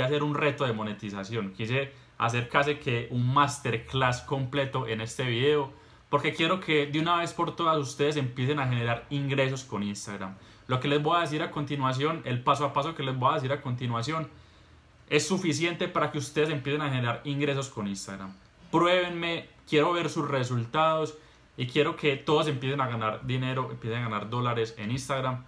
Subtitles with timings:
[0.00, 1.52] hacer un reto de monetización.
[1.54, 5.72] Quise hacer casi que un masterclass completo en este video
[6.08, 10.36] porque quiero que de una vez por todas ustedes empiecen a generar ingresos con Instagram.
[10.68, 13.32] Lo que les voy a decir a continuación, el paso a paso que les voy
[13.32, 14.28] a decir a continuación,
[15.10, 18.32] es suficiente para que ustedes empiecen a generar ingresos con Instagram.
[18.70, 21.18] Pruébenme, quiero ver sus resultados
[21.56, 25.44] y quiero que todos empiecen a ganar dinero, empiecen a ganar dólares en Instagram.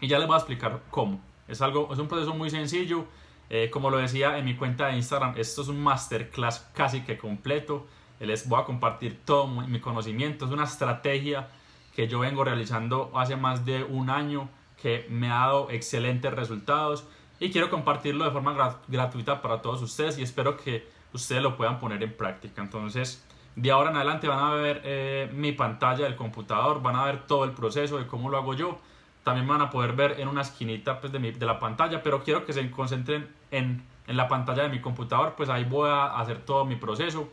[0.00, 1.20] Y ya les voy a explicar cómo.
[1.46, 3.06] Es, algo, es un proceso muy sencillo
[3.48, 7.16] eh, como lo decía en mi cuenta de Instagram, esto es un masterclass casi que
[7.16, 7.86] completo.
[8.18, 10.46] Les voy a compartir todo mi conocimiento.
[10.46, 11.48] Es una estrategia
[11.94, 14.48] que yo vengo realizando hace más de un año
[14.80, 17.06] que me ha dado excelentes resultados
[17.38, 21.78] y quiero compartirlo de forma gratuita para todos ustedes y espero que ustedes lo puedan
[21.78, 22.62] poner en práctica.
[22.62, 27.04] Entonces, de ahora en adelante van a ver eh, mi pantalla del computador, van a
[27.04, 28.78] ver todo el proceso de cómo lo hago yo
[29.26, 32.22] también van a poder ver en una esquinita pues, de, mi, de la pantalla, pero
[32.22, 36.38] quiero que se concentren en, la pantalla de mi computador, pues ahí voy a hacer
[36.38, 37.28] todo mi proceso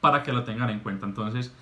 [0.00, 1.04] para que lo tengan en cuenta.
[1.04, 1.54] Entonces,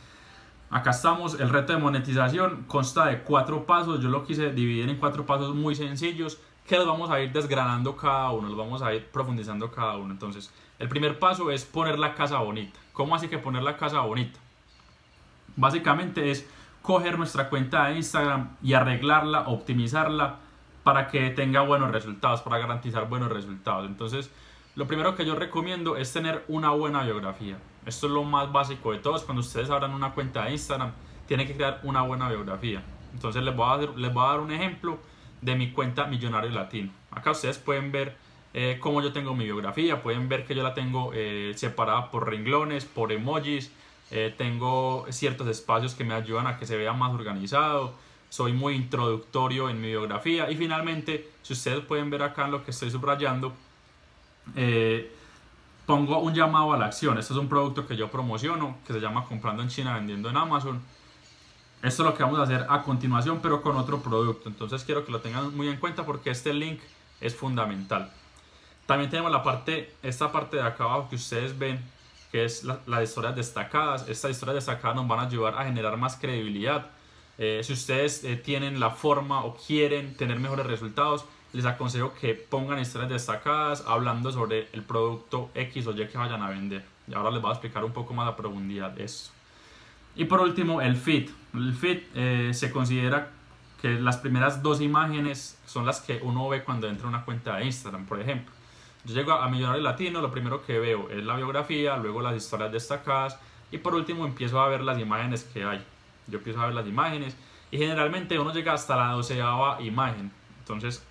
[0.71, 4.97] acá estamos, el reto de monetización consta de cuatro pasos, yo lo quise dividir en
[4.97, 8.95] cuatro pasos muy sencillos que los vamos a ir desgranando cada uno, los vamos a
[8.95, 10.13] ir profundizando cada uno.
[10.13, 12.79] Entonces, el primer paso es poner la casa bonita.
[12.93, 14.39] ¿Cómo así que poner la casa bonita?
[15.57, 16.49] Básicamente es
[16.81, 20.39] coger nuestra cuenta de Instagram y arreglarla, optimizarla
[20.83, 23.87] para que tenga buenos resultados, para garantizar buenos resultados.
[23.87, 24.31] Entonces,
[24.75, 27.59] lo primero que yo recomiendo es tener una buena biografía.
[27.87, 29.23] Esto es lo más básico de todos.
[29.23, 30.93] Cuando ustedes abran una cuenta de Instagram,
[31.27, 32.83] tienen que crear una buena biografía.
[33.13, 34.99] Entonces, les voy a, les voy a dar un ejemplo
[35.41, 36.91] de mi cuenta Millonario Latino.
[37.11, 38.17] Acá ustedes pueden ver
[38.55, 42.29] eh, cómo yo tengo mi biografía, pueden ver que yo la tengo eh, separada por
[42.29, 43.73] renglones, por emojis,
[44.11, 47.95] eh, tengo ciertos espacios que me ayudan a que se vea más organizado,
[48.33, 52.65] soy muy introductorio en mi biografía y finalmente, si ustedes pueden ver acá en lo
[52.65, 53.53] que estoy subrayando,
[54.57, 55.15] eh,
[55.85, 57.19] pongo un llamado a la acción.
[57.19, 60.39] Este es un producto que yo promociono, que se llama Comprando en China, vendiendo en
[60.39, 60.81] Amazon.
[61.83, 64.49] Esto es lo que vamos a hacer a continuación, pero con otro producto.
[64.49, 66.81] Entonces quiero que lo tengan muy en cuenta porque este link
[67.21, 68.11] es fundamental.
[68.87, 71.85] También tenemos la parte, esta parte de acá abajo que ustedes ven,
[72.31, 74.09] que es las historias destacadas.
[74.09, 76.87] Estas historias destacadas nos van a ayudar a generar más credibilidad.
[77.39, 82.35] Eh, si ustedes eh, tienen la forma o quieren tener mejores resultados, les aconsejo que
[82.35, 86.85] pongan historias destacadas hablando sobre el producto X o Y que vayan a vender.
[87.09, 89.33] Y ahora les voy a explicar un poco más a profundidad de eso.
[90.15, 91.31] Y por último, el feed.
[91.55, 93.31] El feed eh, se considera
[93.81, 97.57] que las primeras dos imágenes son las que uno ve cuando entra a una cuenta
[97.57, 98.53] de Instagram, por ejemplo.
[99.05, 102.71] Yo llego a Millonario Latino, lo primero que veo es la biografía, luego las historias
[102.71, 103.37] destacadas
[103.73, 105.85] y por último empiezo a ver las imágenes que hay.
[106.27, 107.37] Yo empiezo a ver las imágenes
[107.71, 110.31] y generalmente uno llega hasta la doceava imagen.
[110.61, 111.03] Entonces,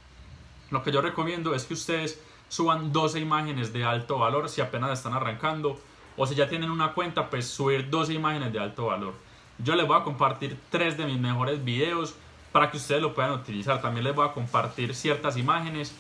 [0.70, 4.92] lo que yo recomiendo es que ustedes suban 12 imágenes de alto valor si apenas
[4.92, 5.80] están arrancando
[6.18, 9.14] o si ya tienen una cuenta, pues subir 12 imágenes de alto valor.
[9.58, 12.16] Yo les voy a compartir tres de mis mejores videos
[12.52, 13.82] para que ustedes lo puedan utilizar.
[13.82, 15.94] También les voy a compartir ciertas imágenes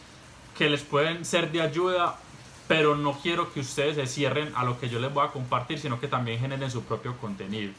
[0.57, 2.17] que les pueden ser de ayuda,
[2.67, 5.79] pero no quiero que ustedes se cierren a lo que yo les voy a compartir,
[5.79, 7.71] sino que también generen su propio contenido.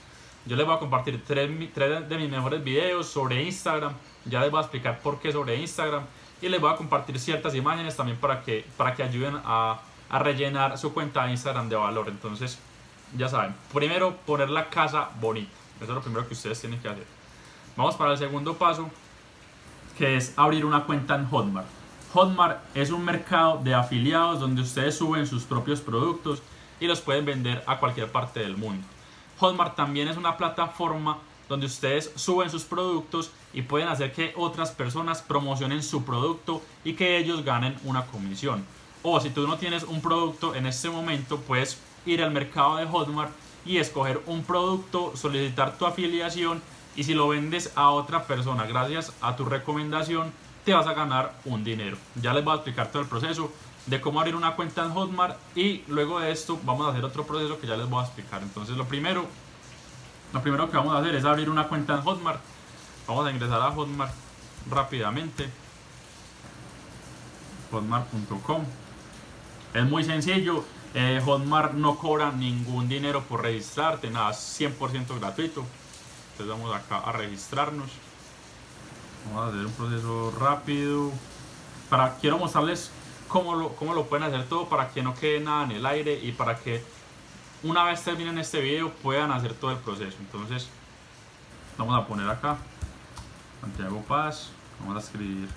[0.44, 3.92] Yo les voy a compartir tres, de mis mejores videos sobre Instagram,
[4.24, 6.04] ya les voy a explicar por qué sobre Instagram
[6.40, 9.80] y les voy a compartir ciertas imágenes también para que, para que ayuden a,
[10.10, 12.08] a rellenar su cuenta de Instagram de valor.
[12.08, 12.58] Entonces,
[13.16, 15.52] ya saben, primero poner la casa bonita.
[15.76, 17.06] Eso es lo primero que ustedes tienen que hacer.
[17.76, 18.90] Vamos para el segundo paso,
[19.96, 21.66] que es abrir una cuenta en Hotmart.
[22.12, 26.42] Hotmart es un mercado de afiliados donde ustedes suben sus propios productos
[26.80, 28.86] y los pueden vender a cualquier parte del mundo.
[29.42, 34.70] Hotmart también es una plataforma donde ustedes suben sus productos y pueden hacer que otras
[34.70, 38.64] personas promocionen su producto y que ellos ganen una comisión.
[39.02, 42.86] O si tú no tienes un producto en este momento, puedes ir al mercado de
[42.86, 43.32] Hotmart
[43.66, 46.62] y escoger un producto, solicitar tu afiliación
[46.94, 50.32] y si lo vendes a otra persona gracias a tu recomendación,
[50.64, 51.96] te vas a ganar un dinero.
[52.14, 53.50] Ya les voy a explicar todo el proceso
[53.86, 57.24] de cómo abrir una cuenta en Hotmart y luego de esto vamos a hacer otro
[57.26, 58.42] proceso que ya les voy a explicar.
[58.42, 59.26] Entonces lo primero,
[60.32, 62.40] lo primero que vamos a hacer es abrir una cuenta en Hotmart.
[63.06, 64.12] Vamos a ingresar a Hotmart
[64.70, 65.50] rápidamente.
[67.72, 68.64] Hotmart.com.
[69.74, 70.64] Es muy sencillo.
[70.94, 75.64] Eh, Hotmart no cobra ningún dinero por registrarte, nada, 100% gratuito.
[76.32, 77.90] Entonces vamos acá a registrarnos.
[79.26, 81.10] Vamos a hacer un proceso rápido.
[81.88, 82.90] Para, quiero mostrarles
[83.32, 86.20] cómo lo, cómo lo pueden hacer todo para que no quede nada en el aire
[86.22, 86.84] y para que
[87.62, 90.18] una vez terminen este video puedan hacer todo el proceso.
[90.20, 90.68] Entonces,
[91.78, 92.58] vamos a poner acá
[93.62, 94.50] Santiago Paz.
[94.80, 95.48] Vamos a escribir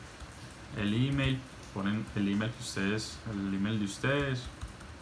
[0.77, 1.37] el email.
[1.73, 4.43] ponen el email que ustedes, el email de ustedes.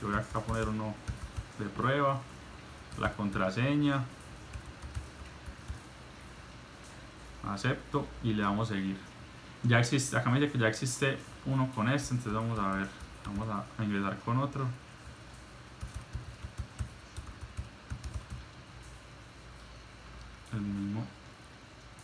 [0.01, 0.95] Yo voy acá a poner uno
[1.59, 2.19] de prueba,
[2.99, 4.03] la contraseña,
[7.47, 9.12] acepto y le damos a seguir.
[9.63, 12.88] Ya existe, acá me dice que ya existe uno con este, entonces vamos a ver,
[13.25, 14.68] vamos a ingresar con otro.
[20.51, 21.06] El mismo,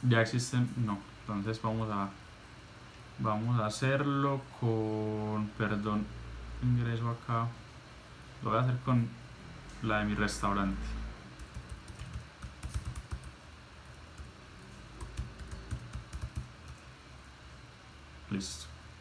[0.04, 2.10] ya existe, no, entonces vamos a
[3.20, 6.06] vamos a hacerlo con perdón
[6.64, 7.48] ingreso acá.
[8.42, 9.08] Lo voy a hacer con
[9.84, 10.99] la de mi restaurante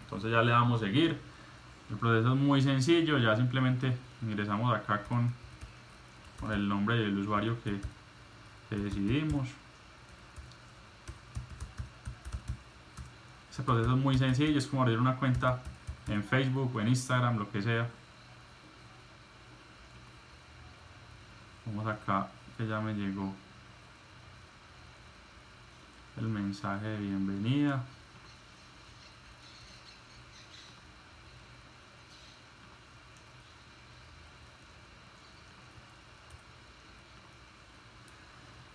[0.04, 1.18] entonces ya le damos seguir
[1.90, 5.32] el proceso es muy sencillo ya simplemente ingresamos acá con,
[6.40, 7.80] con el nombre del usuario que,
[8.68, 9.48] que decidimos
[13.58, 15.60] Este proceso es muy sencillo, es como abrir una cuenta
[16.06, 17.88] en Facebook o en Instagram, lo que sea.
[21.66, 23.34] Vamos acá, que ya me llegó
[26.18, 27.82] el mensaje de bienvenida.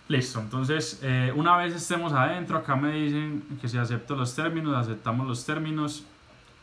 [0.06, 4.76] Listo, entonces eh, una vez estemos adentro, acá me dicen que si acepto los términos,
[4.76, 6.04] aceptamos los términos.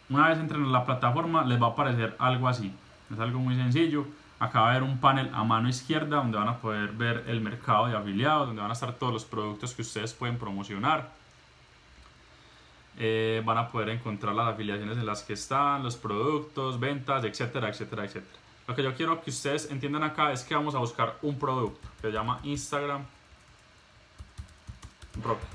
[0.10, 2.72] Una vez entren en la plataforma les va a aparecer algo así.
[3.12, 4.06] Es algo muy sencillo.
[4.38, 7.42] Acá va a haber un panel a mano izquierda donde van a poder ver el
[7.42, 11.10] mercado de afiliados, donde van a estar todos los productos que ustedes pueden promocionar.
[13.00, 17.70] Eh, van a poder encontrar las afiliaciones en las que están, los productos, ventas, etcétera,
[17.70, 18.40] etcétera, etcétera.
[18.68, 21.88] Lo que yo quiero que ustedes entiendan acá es que vamos a buscar un producto
[22.00, 23.04] que se llama Instagram
[25.24, 25.48] Rocket.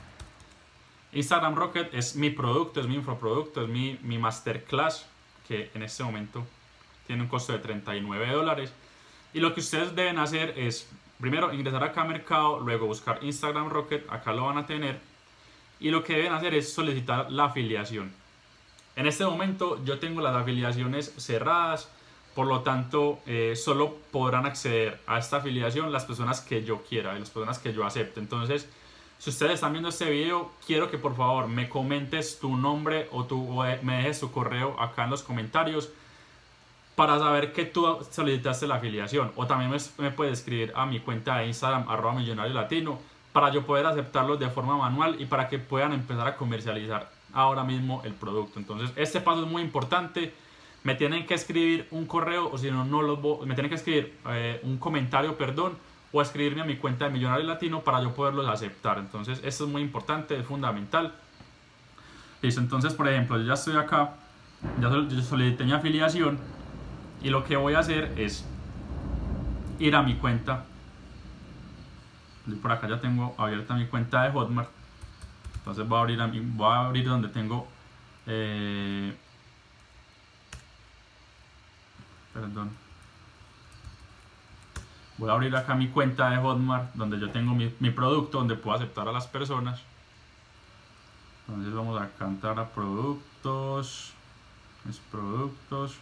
[1.12, 5.06] Instagram Rocket es mi producto, es mi infoproducto, es mi, mi masterclass
[5.46, 6.44] que en este momento
[7.06, 8.72] tiene un costo de 39 dólares.
[9.32, 10.88] Y lo que ustedes deben hacer es,
[11.20, 14.98] primero, ingresar acá a Mercado, luego buscar Instagram Rocket, acá lo van a tener.
[15.78, 18.12] Y lo que deben hacer es solicitar la afiliación.
[18.96, 21.90] En este momento yo tengo las afiliaciones cerradas,
[22.34, 27.18] por lo tanto eh, solo podrán acceder a esta afiliación las personas que yo quiera,
[27.18, 28.20] las personas que yo acepte.
[28.20, 28.68] Entonces,
[29.18, 33.24] si ustedes están viendo este video, quiero que por favor me comentes tu nombre o,
[33.24, 35.90] tu, eh, me dejes tu correo acá en los comentarios
[36.96, 39.32] para saber que tú solicitaste la afiliación.
[39.36, 42.98] O también me, puedes escribir a mi cuenta de Instagram, arroba millonario latino,
[43.32, 47.64] para yo poder aceptarlos de forma manual y para que puedan empezar a comercializar ahora
[47.64, 48.58] mismo el producto.
[48.58, 50.32] Entonces, este paso es muy importante.
[50.84, 54.16] Me tienen que escribir un correo o si no, no los me tienen que escribir
[54.28, 55.76] eh, un comentario, perdón,
[56.12, 58.98] o escribirme a mi cuenta de Millonario Latino para yo poderlos aceptar.
[58.98, 61.12] Entonces, esto es muy importante, es fundamental.
[62.42, 64.14] Listo, entonces, por ejemplo, yo ya estoy acá,
[64.80, 64.90] ya
[65.22, 66.38] solicité mi afiliación
[67.22, 68.44] y lo que voy a hacer es
[69.78, 70.64] ir a mi cuenta.
[72.62, 74.70] Por acá ya tengo abierta mi cuenta de Hotmart.
[75.56, 77.66] Entonces voy a abrir, a mi, voy a abrir donde tengo...
[78.28, 79.14] Eh,
[82.32, 82.85] perdón
[85.18, 88.76] voy a abrir acá mi cuenta de Hotmart donde yo tengo mi, producto donde puedo
[88.76, 89.80] aceptar a las personas.
[91.48, 94.12] Entonces vamos a cantar a productos.
[94.84, 95.96] Mis productos.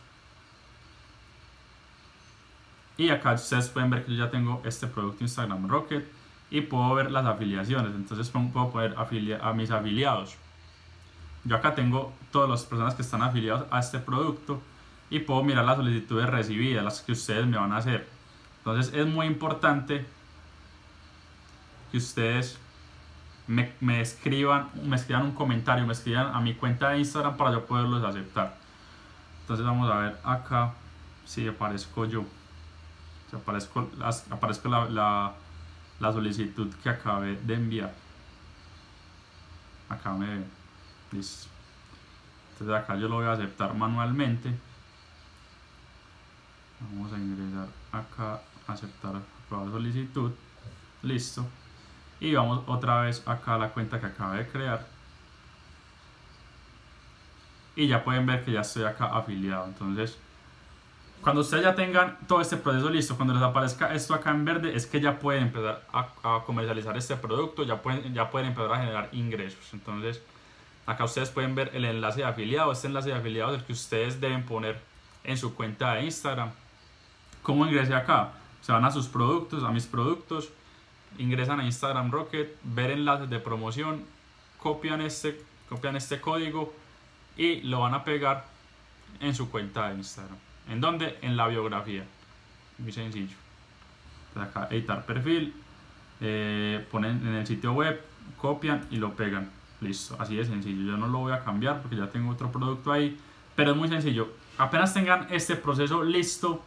[2.96, 6.06] Y acá ustedes pueden ver que yo ya tengo este producto Instagram Rocket
[6.50, 7.94] y puedo ver las afiliaciones.
[7.94, 8.94] Entonces puedo poner
[9.42, 10.36] a mis afiliados.
[11.44, 14.60] Yo acá tengo todas las personas que están afiliados a este producto
[15.10, 18.13] y puedo mirar las solicitudes recibidas las que ustedes me van a hacer
[18.64, 20.06] entonces es muy importante
[21.92, 22.58] que ustedes
[23.46, 27.66] me, escriban, me escriban un comentario, me escriban a mi cuenta de Instagram para yo
[27.66, 28.56] poderlos aceptar.
[29.42, 30.72] Entonces vamos a ver acá
[31.26, 32.24] si aparezco yo.
[33.28, 33.90] Si aparezco,
[34.30, 35.34] aparezco la,
[36.00, 37.92] la, solicitud que acabé de enviar.
[39.90, 40.42] Acá me
[41.12, 41.48] Listo.
[42.52, 44.50] Entonces acá yo lo voy a aceptar manualmente.
[46.80, 49.14] Vamos a ingresar acá aceptar
[49.46, 50.32] aprobar solicitud
[51.02, 51.44] listo
[52.20, 54.86] y vamos otra vez acá a la cuenta que acaba de crear
[57.76, 60.18] y ya pueden ver que ya estoy acá afiliado entonces
[61.24, 64.76] cuando ustedes ya tengan todo este proceso listo, cuando les aparezca esto acá en verde,
[64.76, 68.80] es que ya pueden empezar a, comercializar este producto, ya pueden, ya pueden empezar a
[68.80, 69.72] generar ingresos.
[69.72, 70.20] Entonces,
[70.84, 72.70] acá ustedes pueden ver el enlace de afiliado.
[72.72, 74.78] Este enlace de afiliado es el que ustedes deben poner
[75.24, 76.50] en su cuenta de Instagram.
[77.42, 78.32] ¿Cómo ingresé acá?
[78.64, 80.48] Se van a sus productos, a mis productos,
[81.18, 84.02] ingresan a Instagram Rocket, ver enlaces de promoción,
[84.58, 86.72] copian este, copian este código
[87.36, 88.46] y lo van a pegar
[89.20, 90.38] en su cuenta de Instagram.
[90.70, 91.18] ¿En dónde?
[91.20, 92.06] En la biografía.
[92.78, 93.36] Muy sencillo.
[94.34, 95.52] acá editar perfil,
[96.22, 98.00] eh, ponen en el sitio web,
[98.38, 99.50] copian y lo pegan.
[99.82, 100.92] Listo, así de sencillo.
[100.92, 103.20] Yo no lo voy a cambiar porque ya tengo otro producto ahí,
[103.54, 104.32] pero es muy sencillo.
[104.56, 106.64] Apenas tengan este proceso listo,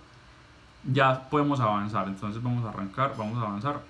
[0.88, 2.08] ya podemos avanzar.
[2.08, 3.82] Entonces vamos a arrancar, vamos a avanzar.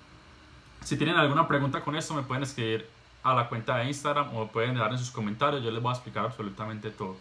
[0.83, 2.87] Si tienen alguna pregunta con esto, me pueden escribir
[3.23, 5.63] a la cuenta de Instagram o pueden dejar en sus comentarios.
[5.63, 7.17] Yo les voy a explicar absolutamente todo.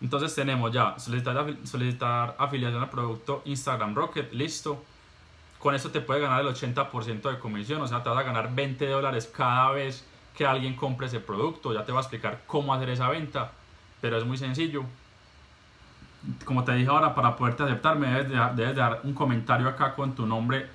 [0.00, 4.84] Entonces tenemos ya solicitar, solicitar afiliación al producto Instagram Rocket, listo.
[5.58, 8.54] Con esto te puede ganar el 80% de comisión, o sea, te vas a ganar
[8.54, 11.74] 20 dólares cada vez que alguien compre ese producto.
[11.74, 13.50] Ya te voy a explicar cómo hacer esa venta,
[14.00, 14.84] pero es muy sencillo.
[16.44, 20.26] Como te dije ahora, para poderte aceptar, me debes, dar un comentario acá con tu
[20.26, 20.66] nombre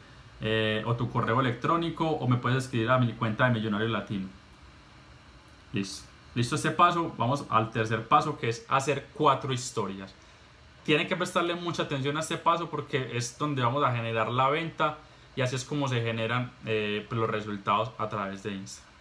[0.41, 4.27] eh, o tu correo electrónico o me puedes escribir a mi cuenta de Millonario Latino.
[5.71, 6.07] Listo.
[6.35, 10.13] Listo este paso, vamos al tercer paso que es hacer cuatro historias.
[10.83, 14.49] Tienen que prestarle mucha atención a este paso porque es donde vamos a generar la
[14.49, 14.97] venta
[15.35, 18.93] y así es como se generan eh, pues, los resultados a través de Instagram.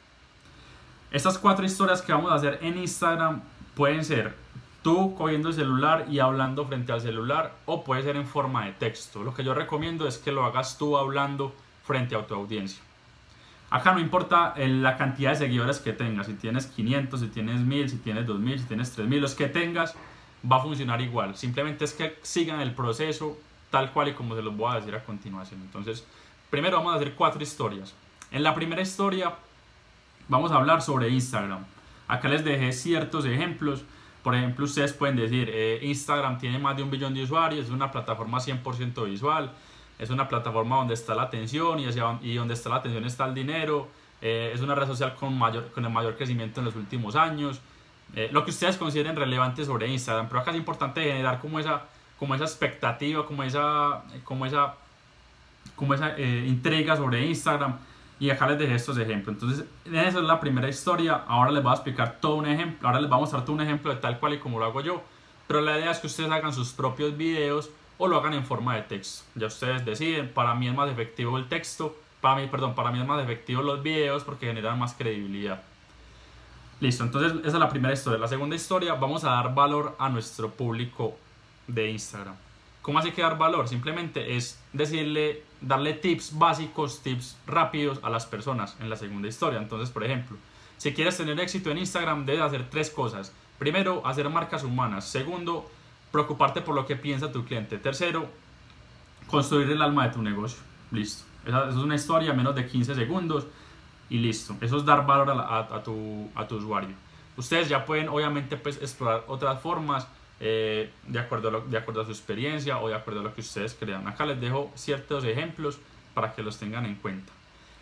[1.11, 3.43] Estas cuatro historias que vamos a hacer en Instagram
[3.75, 4.35] pueden ser
[4.83, 8.73] tú cogiendo el celular y hablando frente al celular o puede ser en forma de
[8.73, 9.23] texto.
[9.23, 12.83] Lo que yo recomiendo es que lo hagas tú hablando frente a tu audiencia.
[13.71, 17.61] Acá no importa eh, la cantidad de seguidores que tengas, si tienes 500, si tienes
[17.61, 19.95] 1000, si tienes 2000, si tienes 3000, los que tengas,
[20.51, 21.37] va a funcionar igual.
[21.37, 23.39] Simplemente es que sigan el proceso
[23.71, 25.61] tal cual y como se los voy a decir a continuación.
[25.63, 26.05] Entonces,
[26.51, 27.95] primero vamos a hacer cuatro historias.
[28.31, 29.35] En la primera historia
[30.29, 31.65] vamos a hablar sobre Instagram.
[32.09, 33.85] Acá les dejé ciertos ejemplos.
[34.23, 37.71] Por ejemplo, ustedes pueden decir, eh, Instagram tiene más de un billón de usuarios, es
[37.71, 39.51] una plataforma 100% visual
[40.03, 41.85] es una plataforma donde está la atención y,
[42.23, 43.89] y donde está la atención está el dinero,
[44.21, 47.61] eh, es una red social con, mayor, con el mayor crecimiento en los últimos años,
[48.17, 51.85] eh, lo que ustedes consideren relevante sobre Instagram, pero acá es importante generar como esa,
[52.19, 54.75] como esa expectativa, como esa, como esa,
[55.77, 57.79] como esa eh, intriga sobre Instagram
[58.21, 59.35] y acá les dejé estos ejemplos.
[59.35, 61.25] Entonces, esa es la primera historia.
[61.27, 62.87] Ahora les voy a explicar todo un ejemplo.
[62.87, 64.81] Ahora les voy a mostrar todo un ejemplo de tal cual y como lo hago
[64.81, 65.03] yo.
[65.49, 68.75] Pero la idea es que ustedes hagan sus propios videos o lo hagan en forma
[68.77, 69.25] de texto.
[69.35, 73.01] Ya ustedes deciden, para mí es más efectivo el texto, para mí, perdón, para mí
[73.01, 75.63] es más efectivo los videos porque generan más credibilidad.
[76.81, 78.19] Listo, entonces esa es la primera historia.
[78.19, 81.17] La segunda historia, vamos a dar valor a nuestro público
[81.67, 82.35] de Instagram.
[82.83, 83.69] ¿Cómo así que dar valor?
[83.69, 89.59] Simplemente es decirle, darle tips básicos, tips rápidos a las personas en la segunda historia.
[89.59, 90.37] Entonces, por ejemplo,
[90.77, 93.33] si quieres tener éxito en Instagram, debes hacer tres cosas.
[93.59, 95.07] Primero, hacer marcas humanas.
[95.07, 95.71] Segundo,
[96.11, 97.79] preocuparte por lo que piensa tu cliente.
[97.79, 98.27] Tercero,
[99.29, 100.59] construir el alma de tu negocio.
[100.91, 101.25] Listo.
[101.47, 103.47] Esa, es una historia, menos de 15 segundos
[104.11, 104.57] y listo.
[104.61, 106.95] Eso es dar valor a, tu, a tu usuario.
[107.37, 110.07] Ustedes ya pueden obviamente pues, explorar otras formas
[110.45, 113.43] eh, de, acuerdo a de acuerdo a su experiencia o de acuerdo a lo que
[113.43, 114.09] ustedes crean.
[114.09, 115.79] Acá les dejo ciertos ejemplos
[116.15, 117.33] para que los tengan en cuenta.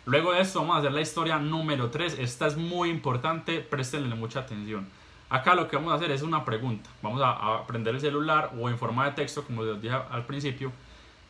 [0.05, 2.19] Luego de esto vamos a hacer la historia número 3.
[2.19, 4.87] Esta es muy importante, préstenle mucha atención.
[5.27, 6.87] Acá lo que vamos a hacer es una pregunta.
[7.01, 10.71] Vamos a, prender el celular o en forma de texto, como les dije al principio.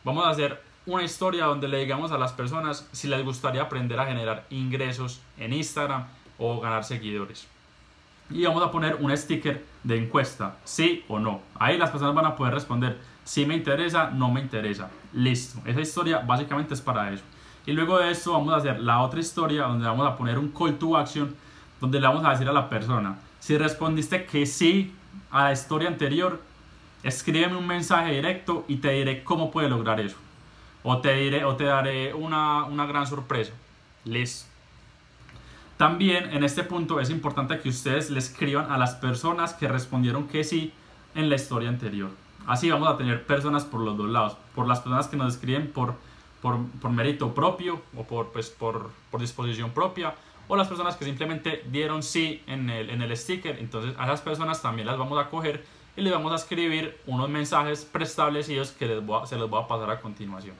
[0.04, 3.98] Vamos a hacer una historia donde le digamos a las personas si les gustaría aprender
[3.98, 7.48] a generar ingresos en Instagram o ganar seguidores.
[8.30, 11.40] Y vamos a poner un sticker de encuesta, sí o no.
[11.58, 14.90] Ahí las personas van a poder responder si me interesa, no me interesa.
[15.12, 15.60] Listo.
[15.66, 17.24] Esa historia básicamente es para eso.
[17.66, 20.48] Y luego de esto vamos a hacer la otra historia donde vamos a poner un
[20.48, 21.34] call to action
[21.80, 24.94] donde le vamos a decir a la persona si respondiste que sí
[25.32, 26.40] a la historia anterior,
[27.02, 30.16] escríbeme un mensaje directo y te diré cómo puedes lograr eso.
[30.84, 33.52] O te, diré, o te daré una, una gran sorpresa.
[34.04, 34.51] Listo.
[35.82, 40.28] También en este punto es importante que ustedes le escriban a las personas que respondieron
[40.28, 40.72] que sí
[41.16, 42.10] en la historia anterior.
[42.46, 44.36] Así vamos a tener personas por los dos lados.
[44.54, 45.96] Por las personas que nos escriben por,
[46.40, 50.14] por, por mérito propio o por, pues, por, por disposición propia
[50.46, 53.58] o las personas que simplemente dieron sí en el, en el sticker.
[53.58, 55.64] Entonces a esas personas también las vamos a coger
[55.96, 59.90] y les vamos a escribir unos mensajes preestablecidos que les se los voy a pasar
[59.90, 60.54] a continuación.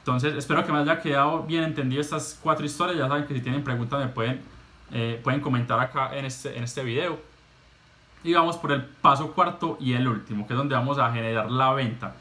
[0.00, 2.98] Entonces espero que me haya quedado bien entendido estas cuatro historias.
[2.98, 4.40] Ya saben que si tienen preguntas me pueden,
[4.92, 7.18] eh, pueden comentar acá en este, en este video.
[8.24, 11.50] Y vamos por el paso cuarto y el último, que es donde vamos a generar
[11.50, 12.14] la venta.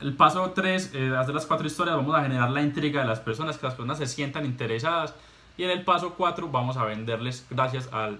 [0.00, 3.20] El paso 3, eh, hacer las cuatro historias, vamos a generar la intriga de las
[3.20, 5.14] personas, que las personas se sientan interesadas
[5.56, 8.18] y en el paso 4 vamos a venderles gracias al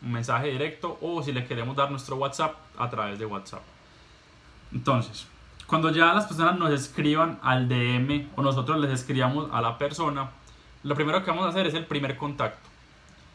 [0.00, 3.62] mensaje directo o si le queremos dar nuestro WhatsApp a través de WhatsApp.
[4.72, 5.26] Entonces,
[5.70, 10.30] cuando ya las personas nos escriban al DM o nosotros les escribamos a la persona,
[10.82, 12.68] lo primero que vamos a hacer es el primer contacto.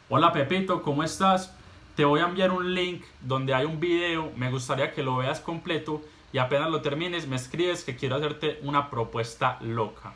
[0.10, 1.56] Hola Pepito, ¿cómo estás?
[1.96, 5.40] te voy a enviar un link donde hay un video, me gustaría que lo veas
[5.40, 6.02] completo
[6.34, 10.12] y apenas lo termines me escribes que quiero hacerte una propuesta loca.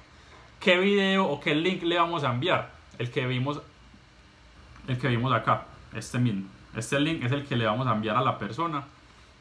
[0.60, 2.74] ¿Qué video o qué link le vamos a enviar?
[2.98, 3.62] El que vimos,
[4.90, 6.50] el que vimos acá, este mismo.
[6.76, 8.84] Este link es el que le vamos a enviar a la persona.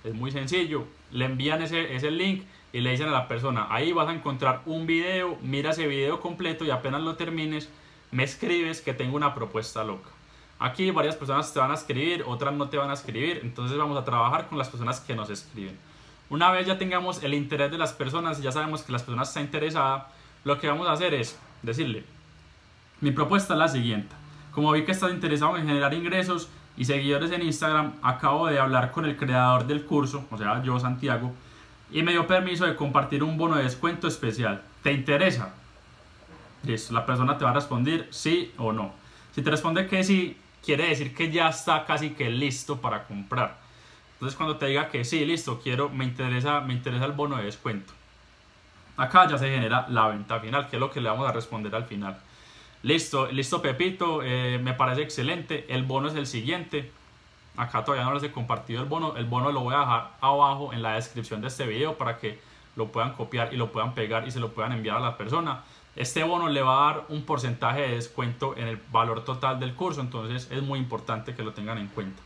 [0.05, 0.87] Es muy sencillo.
[1.13, 4.63] Le envían ese, ese link y le dicen a la persona, ahí vas a encontrar
[4.67, 7.69] un video, mira ese video completo y apenas lo termines,
[8.11, 10.11] me escribes que tengo una propuesta loca.
[10.59, 13.97] Aquí varias personas te van a escribir, otras no te van a escribir, entonces vamos
[13.97, 15.79] a trabajar con las personas que nos escriben.
[16.31, 19.29] Una vez ya tengamos el interés de las personas y ya sabemos que las personas
[19.29, 20.05] están interesadas,
[20.45, 22.05] lo que vamos a hacer es decirle,
[23.01, 24.15] mi propuesta es la siguiente.
[24.53, 26.49] Como vi que estás interesado en generar ingresos
[26.79, 30.79] y seguidores en Instagram, acabo de hablar con el creador del curso, o sea, yo,
[30.79, 31.33] Santiago,
[31.91, 34.63] y me dio permiso de compartir un bono de descuento especial.
[34.85, 35.53] ¿Te interesa?
[36.63, 38.93] Listo, la persona te va a responder sí o no.
[39.35, 43.59] Si te responde que sí, quiere decir que ya está casi que listo para comprar.
[44.13, 47.45] Entonces cuando te diga que sí, listo, quiero, me interesa, me interesa el bono de
[47.45, 47.93] descuento.
[48.97, 51.75] Acá ya se genera la venta final, que es lo que le vamos a responder
[51.75, 52.19] al final.
[52.83, 55.67] Listo, listo Pepito, eh, me parece excelente.
[55.69, 56.91] El bono es el siguiente.
[57.57, 59.17] Acá todavía no les he compartido el bono.
[59.17, 62.39] El bono lo voy a dejar abajo en la descripción de este video para que
[62.77, 65.65] lo puedan copiar y lo puedan pegar y se lo puedan enviar a la persona.
[65.97, 69.75] Este bono le va a dar un porcentaje de descuento en el valor total del
[69.75, 72.23] curso, entonces es muy importante que lo tengan en cuenta.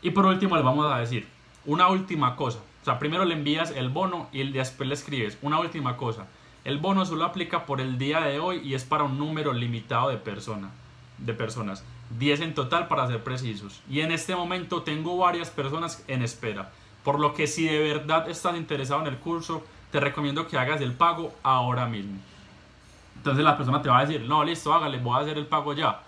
[0.00, 1.28] Y por último les vamos a decir
[1.66, 2.60] una última cosa.
[2.80, 6.26] O sea, primero le envías el bono y después le escribes una última cosa.
[6.64, 10.10] El bono solo aplica por el día de hoy y es para un número limitado
[10.10, 10.70] de, personas
[11.18, 11.84] de personas.
[12.18, 13.80] 10 en total para ser precisos.
[13.88, 16.70] Y en este momento tengo varias personas en espera.
[17.04, 20.80] Por lo que si de verdad estás interesado en el curso, te recomiendo que hagas
[20.80, 22.18] el pago ahora mismo.
[23.16, 25.74] Entonces la persona te va a decir, no, listo, hágale, voy a hacer el pago
[25.74, 26.00] ya.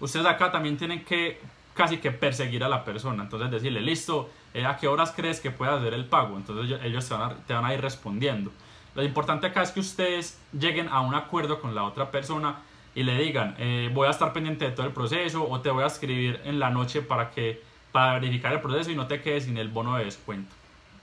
[0.00, 1.40] Ustedes acá también tienen que
[1.74, 3.22] casi que perseguir a la persona.
[3.24, 6.36] Entonces decirle, listo, eh, ¿a qué horas crees que pueda hacer el pago?
[6.36, 8.52] Entonces ellos te van, a, te van a ir respondiendo.
[8.94, 12.56] Lo importante acá es que ustedes lleguen a un acuerdo con la otra persona
[12.94, 15.84] y le digan, eh, voy a estar pendiente de todo el proceso o te voy
[15.84, 19.44] a escribir en la noche para, que, para verificar el proceso y no te quedes
[19.44, 20.54] sin el bono de descuento.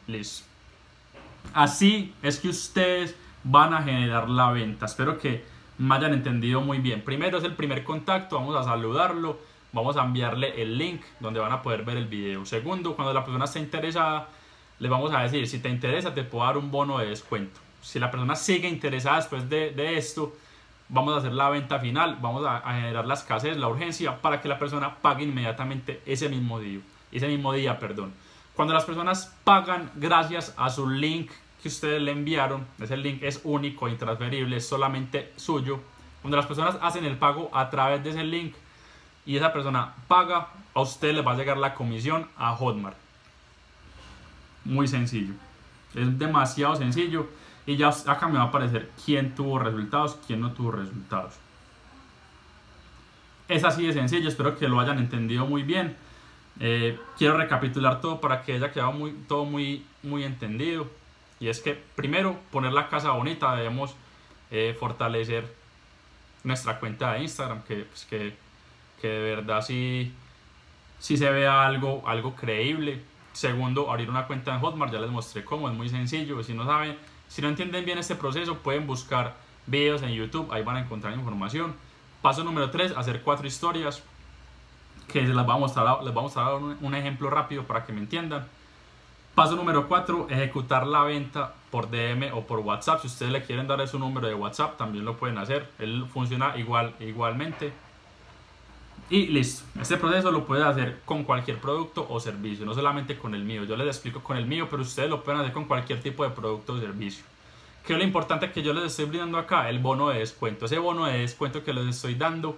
[0.08, 0.46] Listo.
[1.54, 4.86] Así es que ustedes van a generar la venta.
[4.86, 5.44] Espero que
[5.78, 7.02] me hayan entendido muy bien.
[7.02, 9.40] Primero es el primer contacto, vamos a saludarlo
[9.72, 12.46] vamos a enviarle el link donde van a poder ver el video.
[12.46, 14.28] Segundo, cuando la persona esté interesada,
[14.80, 17.60] le vamos a decir, si te interesa, te puedo dar un bono de descuento.
[17.82, 20.36] Si la persona sigue interesada después de, de esto,
[20.90, 24.48] vamos a hacer la venta final, vamos a, generar la escasez, la urgencia, para que
[24.48, 26.80] la persona pague inmediatamente ese mismo día.
[27.12, 28.14] Ese mismo día, perdón.
[28.56, 33.42] Cuando las personas pagan gracias a su link que ustedes le enviaron, ese link es
[33.44, 35.80] único, intransferible, es solamente suyo.
[36.22, 38.54] Cuando las personas hacen el pago a través de ese link,
[39.26, 42.98] y esa persona paga, a usted le va a llegar la comisión a Hotmart.
[44.66, 45.34] Muy sencillo.
[45.94, 47.28] Es demasiado sencillo.
[47.70, 51.36] Y ya acá me va a aparecer quién tuvo resultados, quién no tuvo resultados.
[53.48, 55.96] Es así de sencillo, espero que lo hayan entendido muy bien.
[56.60, 60.88] Eh, quiero recapitular todo para que haya quedado muy, todo muy, muy entendido.
[61.40, 63.96] Y es que primero, poner la casa bonita, debemos
[64.50, 65.46] eh, fortalecer
[66.44, 68.34] nuestra cuenta de Instagram, que, pues, que
[69.00, 70.12] que de verdad sí,
[71.00, 73.02] sí se vea algo, algo creíble.
[73.34, 76.42] Segundo, abrir una cuenta en Hotmart, ya les mostré cómo, es muy sencillo.
[76.44, 76.98] Si no saben,
[77.30, 79.36] si no entienden bien este proceso, pueden buscar
[79.68, 81.76] videos en YouTube, ahí van a encontrar información.
[82.22, 84.04] Paso número 3, hacer cuatro historias,
[85.08, 88.00] que les vamos a les vamos a dar un, un ejemplo rápido para que me
[88.00, 88.46] entiendan.
[89.36, 93.00] Paso número 4, ejecutar la venta por DM o por WhatsApp.
[93.00, 95.70] Si ustedes le quieren dar su número de WhatsApp, también lo pueden hacer.
[95.80, 97.72] Él funciona igual, igualmente.
[99.10, 99.64] Y listo.
[99.82, 103.64] Este proceso lo puede hacer con cualquier producto o servicio, no solamente con el mío.
[103.64, 106.30] Yo les explico con el mío, pero ustedes lo pueden hacer con cualquier tipo de
[106.30, 107.24] producto o servicio.
[107.86, 109.68] ¿Qué es lo importante que yo les estoy brindando acá?
[109.68, 110.66] El bono de descuento.
[110.66, 112.58] Ese bono de descuento que les estoy dando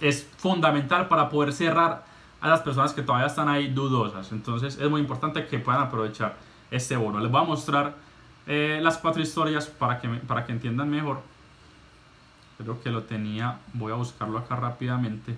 [0.00, 2.04] es fundamental para poder cerrar
[2.40, 4.32] a las personas que todavía están ahí dudosas.
[4.32, 6.34] Entonces es muy importante que puedan aprovechar
[6.72, 7.20] este bono.
[7.20, 7.94] Les voy a mostrar
[8.48, 11.20] eh, las cuatro historias para que, para que entiendan mejor
[12.58, 15.36] creo que lo tenía voy a buscarlo acá rápidamente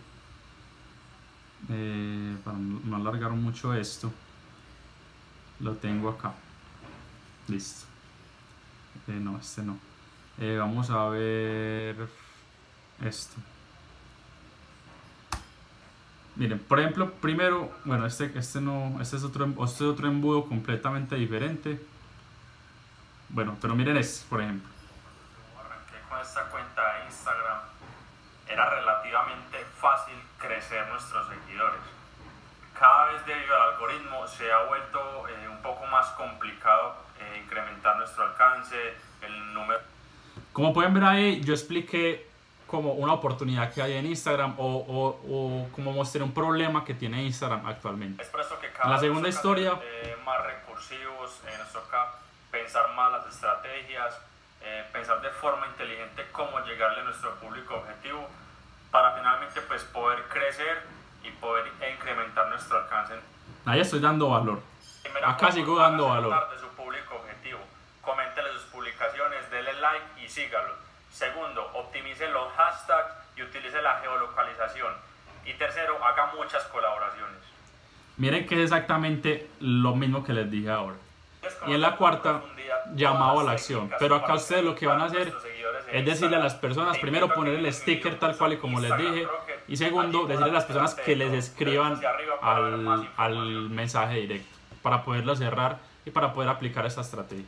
[1.68, 4.10] eh, para no alargar mucho esto.
[5.60, 6.32] Lo tengo acá.
[7.48, 7.86] Listo.
[9.08, 9.78] Eh, no este no.
[10.38, 12.08] Eh, vamos a ver
[13.02, 13.36] esto.
[16.36, 20.46] Miren por ejemplo primero bueno este este no este es otro este es otro embudo
[20.46, 21.84] completamente diferente.
[23.30, 24.68] Bueno pero miren este por ejemplo.
[26.08, 27.58] Con esta cuenta Instagram,
[28.48, 31.80] era relativamente fácil crecer nuestros seguidores.
[32.78, 37.96] cada vez debido al algoritmo se ha vuelto eh, un poco más complicado eh, incrementar
[37.96, 39.80] nuestro alcance, el número.
[40.52, 42.26] Como pueden ver ahí, yo expliqué
[42.68, 46.94] como una oportunidad que hay en Instagram o, o, o como mostré un problema que
[46.94, 48.22] tiene Instagram actualmente.
[48.22, 52.12] Es por eso que cada la segunda historia- ser, eh, más recursivos, nos toca
[52.52, 54.14] pensar más las estrategias,
[54.68, 58.28] eh, pensar de forma inteligente cómo llegarle a nuestro público objetivo
[58.90, 60.82] para finalmente pues poder crecer
[61.22, 63.14] y poder incrementar nuestro alcance.
[63.64, 64.60] Ahí estoy dando valor.
[65.24, 66.50] Acá sigo dando valor.
[66.50, 67.60] de su público objetivo.
[68.02, 70.74] Coméntele sus publicaciones, dele like y sígalo.
[71.10, 74.92] Segundo, optimice los hashtags y utilice la geolocalización.
[75.46, 77.38] Y tercero, haga muchas colaboraciones.
[78.18, 80.96] Miren que es exactamente lo mismo que les dije ahora.
[81.66, 82.42] Y en la cuarta,
[82.94, 83.90] llamado a la acción.
[83.98, 85.32] Pero acá ustedes lo que van a hacer
[85.92, 89.26] es decirle a las personas, primero poner el sticker tal cual y como les dije.
[89.68, 92.00] Y segundo, decirle a las personas que les escriban
[92.42, 97.44] al, al mensaje directo para poderlo cerrar y para poder aplicar esta estrategia.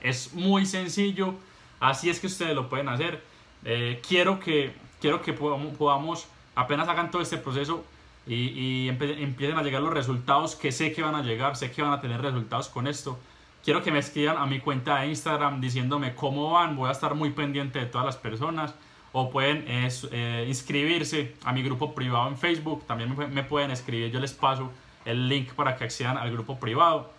[0.00, 1.34] Es muy sencillo,
[1.80, 3.22] así es que ustedes lo pueden hacer.
[3.64, 7.84] Eh, quiero que, quiero que podamos, podamos, apenas hagan todo este proceso
[8.26, 11.82] y, y empiecen a llegar los resultados que sé que van a llegar, sé que
[11.82, 13.18] van a tener resultados con esto.
[13.66, 17.16] Quiero que me escriban a mi cuenta de Instagram diciéndome cómo van, voy a estar
[17.16, 18.72] muy pendiente de todas las personas.
[19.12, 23.72] O pueden eh, inscribirse a mi grupo privado en Facebook, también me, pu- me pueden
[23.72, 24.70] escribir, yo les paso
[25.04, 27.10] el link para que accedan al grupo privado.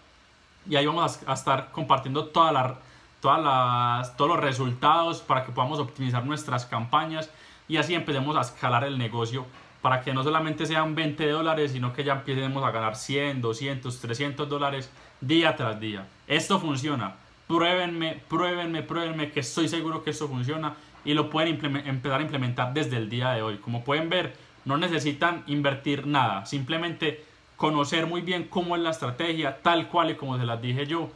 [0.70, 6.26] Y ahí vamos a, estar compartiendo todas las, todos los resultados para que podamos optimizar
[6.26, 7.30] nuestras campañas.
[7.68, 9.46] Y así empecemos a escalar el negocio
[9.82, 14.00] para que no solamente sean 20 dólares, sino que ya empecemos a ganar 100, 200,
[14.00, 16.06] 300 dólares día tras día.
[16.28, 17.16] Esto funciona.
[17.48, 20.74] Pruébenme, pruébenme, pruébenme, que estoy seguro que esto funciona
[21.06, 23.58] y lo pueden empezar a implementar desde el día de hoy.
[23.58, 24.36] Como pueden ver,
[24.66, 27.24] no necesitan invertir nada, simplemente
[27.56, 31.10] conocer muy bien cómo es la estrategia, tal cual y como se las dije yo,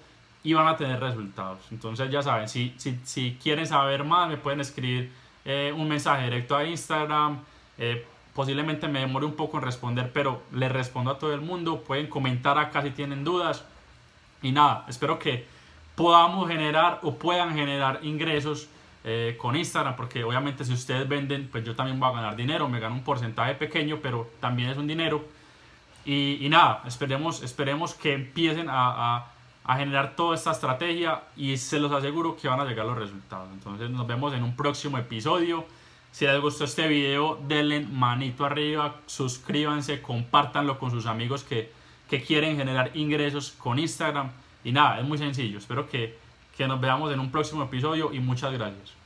[0.43, 1.59] y van a tener resultados.
[1.71, 5.11] Entonces ya saben, si, si, si quieren saber más, me pueden escribir
[5.45, 7.39] eh, un mensaje directo a Instagram.
[7.77, 11.81] eh, posiblemente me demore un poco en responder, pero les respondo a todo el mundo.
[11.83, 13.63] Pueden comentar acá si tienen dudas.
[14.41, 15.45] Y nada, espero que
[15.95, 18.67] podamos generar o puedan generar ingresos
[19.03, 22.67] eh, con Instagram, porque obviamente si ustedes venden, pues yo también voy a ganar dinero,
[22.69, 25.23] me gano un porcentaje pequeño, pero también es un dinero.
[26.05, 29.27] Y, nada, esperemos, esperemos que empiecen a, a-
[29.63, 33.47] a generar toda esta estrategia y se los aseguro que van a llegar los resultados.
[33.53, 35.65] Entonces nos vemos en un próximo episodio.
[36.11, 41.71] Si les gustó este video, denle manito arriba, suscríbanse, compártanlo con sus amigos que,
[42.09, 44.31] que quieren generar ingresos con Instagram.
[44.63, 45.57] Y nada, es muy sencillo.
[45.57, 46.17] Espero que,
[46.55, 49.00] que nos veamos en un próximo episodio y muchas gracias.